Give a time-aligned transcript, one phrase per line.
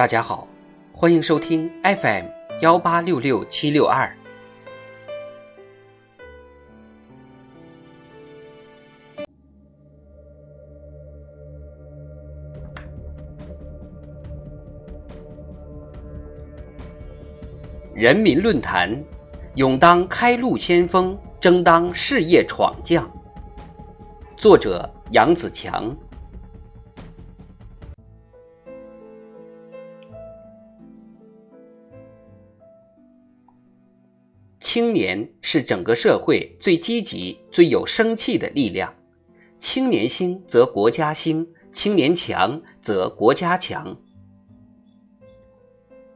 [0.00, 0.48] 大家好，
[0.94, 2.24] 欢迎收听 FM
[2.62, 4.10] 幺八六六七六二。
[17.94, 19.04] 人民论坛，
[19.56, 23.06] 勇当开路先锋，争当事业闯将。
[24.34, 25.94] 作者：杨子强。
[34.72, 38.94] 青年是整个社会最积极、最有生气的力量。
[39.58, 43.98] 青年兴则国家兴，青年强则国家强。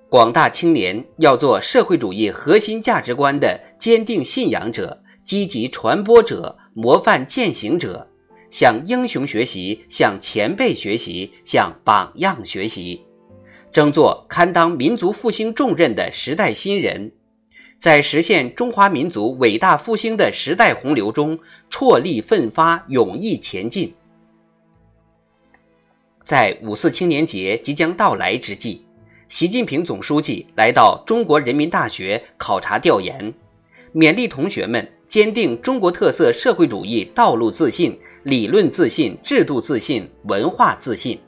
[0.08, 8.08] 广大青年要做社会主义核心价值观的坚定信仰者、积极传播者、模范践行者，
[8.50, 13.04] 向英雄学习，向前辈学习，向榜样学习，
[13.72, 17.10] 争做堪当民族复兴重任的时代新人。
[17.78, 21.38] 在实现中华民族伟大复兴的时代洪流中，
[21.70, 23.94] 踔厉奋发，勇毅前进。
[26.24, 28.82] 在五四青年节即将到来之际，
[29.28, 33.34] 习近平总书记来到中国人民大学考察调研，
[33.94, 41.20] 勉励同学们坚定中国特色社会主义道路自信、理论自信、制度自信、文化自信。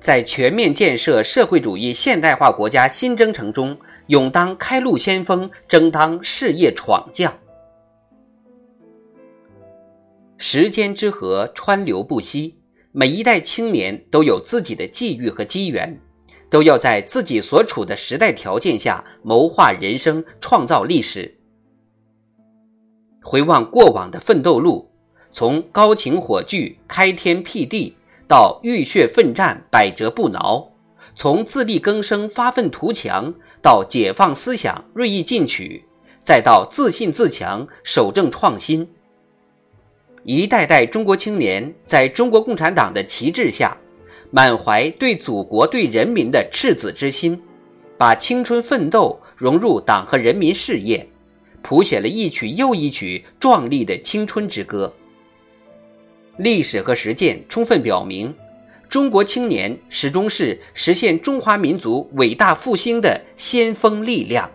[0.00, 3.76] 在全面建设社会主义现代化国家新征程中，
[4.08, 7.32] 勇当开路先锋，争当事业闯将。
[10.36, 12.58] 时间之河川流不息，
[12.92, 16.00] 每一代青年都有自己的际遇和机缘，
[16.50, 21.38] 都要在自己所处的时代条件下谋划人生，创造历史。
[23.22, 24.90] 回望过往的奋斗路，
[25.32, 27.96] 从高擎火炬、开天辟地。
[28.26, 30.72] 到浴血奋战，百折不挠；
[31.16, 35.84] 从自力更生、发愤图强，到解放思想、锐意进取，
[36.20, 38.88] 再到自信自强、守正创新。
[40.24, 43.76] 一代代中国青年在中国共产党的旗帜下，
[44.30, 47.40] 满怀对祖国、对人民的赤子之心，
[47.96, 51.06] 把青春奋斗融入党和人民事业，
[51.62, 54.92] 谱写了一曲又一曲壮丽的青春之歌。
[56.38, 58.34] 历史和实践充分表明，
[58.88, 64.50] 中国青年始终是实现中华民族伟大复兴的先锋力量。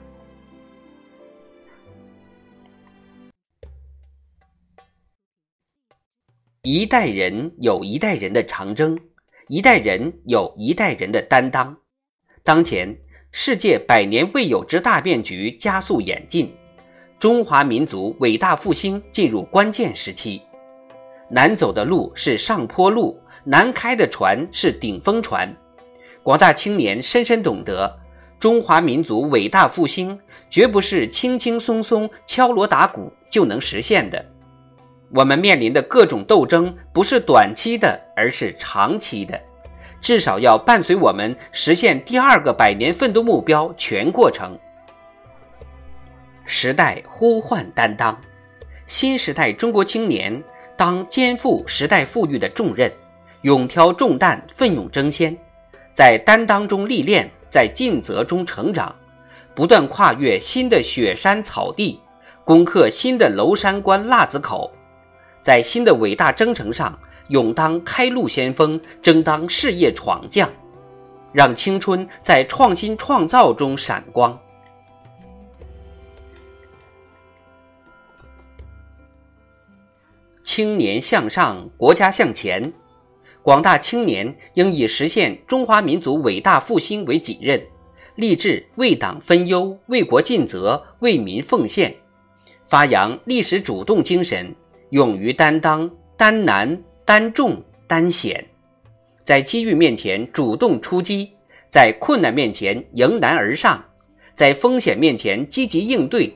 [6.62, 8.98] 一代人有一代人的长征，
[9.48, 11.76] 一代人有一代人的担当。
[12.44, 12.96] 当前，
[13.32, 16.54] 世界百年未有之大变局加速演进，
[17.18, 20.42] 中华民族伟大复兴进入关键时期。
[21.32, 25.54] 难走的路是上坡路，南开的船是顶风船。
[26.24, 27.98] 广大青年深深懂得，
[28.40, 30.20] 中华民族伟大复兴
[30.50, 34.24] 绝不是轻轻松松敲锣打鼓就能实现的。
[35.14, 39.40] 我们面临的各种斗争不是短期的，而是长期的，
[40.00, 44.58] 至少要伴随我们实现第二个百年奋斗目标全过程。
[46.46, 48.20] 时代呼唤担当，
[48.86, 50.44] 新时代中国青年。
[50.78, 52.90] 当肩负时代赋予的重任，
[53.42, 55.36] 勇挑重担，奋勇争先，
[55.94, 58.94] 在担当中历练，在尽责中成长，
[59.56, 62.02] 不断跨越新的雪山草地，
[62.44, 64.70] 攻克新的娄山关腊子口，
[65.42, 70.50] 在新的伟大征程上，勇当开路先锋，争当事业闯将，
[71.32, 74.38] 让青春在创新创造中闪光。
[80.44, 82.74] 青年向上，国家向前。
[83.42, 87.62] 广大青年应以实现中华民族伟大复兴为己任，
[88.16, 91.96] 立志为党分忧、为国尽责、为民奉献，
[92.68, 94.54] 发扬历史主动精神，
[94.90, 98.46] 勇于担当、担难、担重、担险，
[99.24, 101.32] 在机遇面前主动出击，
[101.70, 103.84] 在困难面前迎难而上，
[104.36, 106.36] 在风险面前积极应对。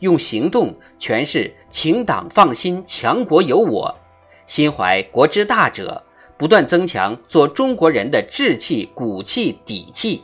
[0.00, 3.94] 用行动诠释“请党放心，强国有我”，
[4.48, 6.02] 心怀国之大者，
[6.40, 10.22] 不断增强做中国人的志气、骨气、底气；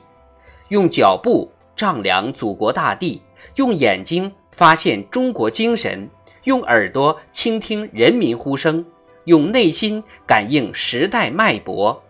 [0.68, 3.20] 用脚步丈量祖国大地，
[3.56, 6.08] 用眼睛发现中国精神，
[6.44, 8.82] 用耳朵倾听人民呼声，
[9.26, 12.02] 用内心感应时代脉搏，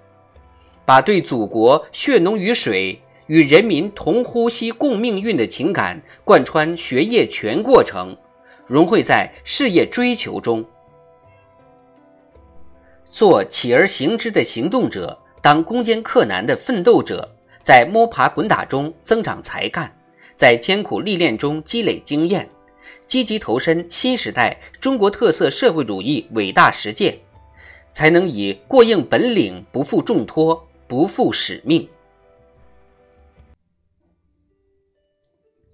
[0.84, 3.00] 把对祖国血浓于水。
[3.26, 8.16] 与人民同呼吸共命运的情感贯穿学业全过程，
[8.68, 10.64] 融汇在事业追求中。
[13.08, 17.28] 做起而行之的行动者，当攻坚克难的奋斗者，
[17.62, 19.90] 在摸爬滚打中增长才干，
[20.34, 22.48] 在艰苦历练中积累经验，
[23.06, 27.18] 积极投身新时代中国特色社会主义伟大实践，
[27.92, 31.88] 才能以过硬本领不负重托，不负使命。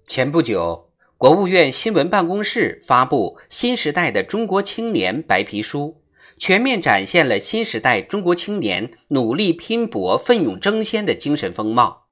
[0.07, 0.87] 前不久，
[1.17, 5.95] 国务院新闻办公室发布《新时代的中国青年白皮书》，
[6.37, 12.07] 全面展现了新时代中国青年努力拼搏、奋勇争先的精神风貌，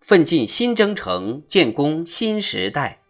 [0.00, 3.00] 奋进新征程，建功新时代。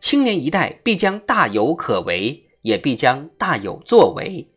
[0.00, 4.48] 青年一代必将大有可为，也必将大有作为，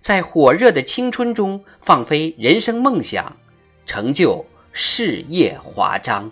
[0.00, 3.36] 在火热的青春中放飞人生梦想，
[3.86, 6.30] 成就事业华章。